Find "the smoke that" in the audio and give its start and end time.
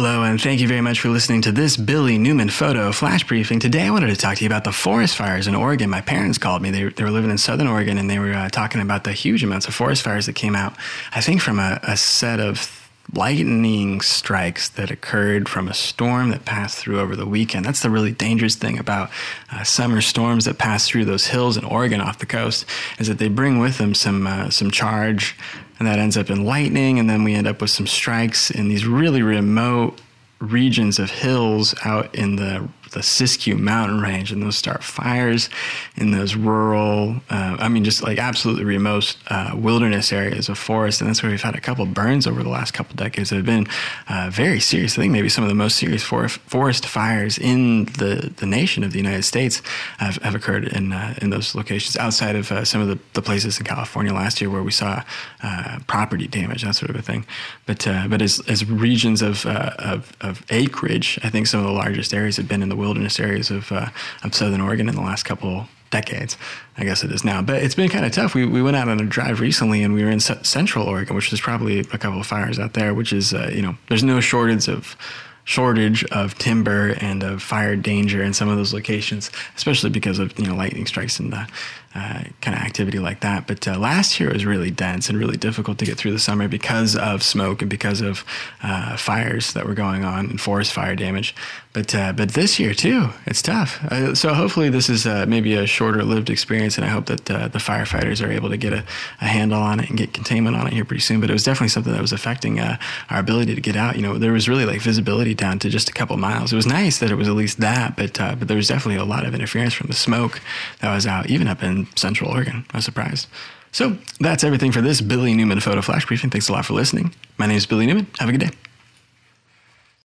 109.88-110.94